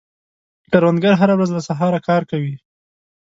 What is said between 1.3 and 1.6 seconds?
ورځ